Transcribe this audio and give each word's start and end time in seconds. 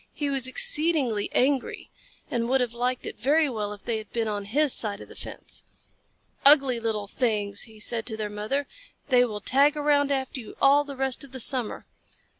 He 0.15 0.31
was 0.31 0.47
exceedingly 0.47 1.29
angry, 1.31 1.91
and 2.31 2.49
would 2.49 2.59
have 2.59 2.73
liked 2.73 3.05
it 3.05 3.19
very 3.19 3.47
well 3.47 3.71
if 3.71 3.85
they 3.85 3.99
had 3.99 4.11
been 4.11 4.27
on 4.27 4.45
his 4.45 4.73
side 4.73 4.99
of 4.99 5.07
the 5.09 5.15
fence. 5.15 5.61
"Ugly 6.43 6.79
little 6.79 7.05
things!" 7.05 7.65
he 7.69 7.79
said 7.79 8.07
to 8.07 8.17
their 8.17 8.27
mother. 8.27 8.65
"They 9.09 9.23
will 9.25 9.41
tag 9.41 9.77
around 9.77 10.11
after 10.11 10.39
you 10.39 10.55
all 10.59 10.83
the 10.83 10.97
rest 10.97 11.23
of 11.23 11.33
the 11.33 11.39
summer." 11.39 11.85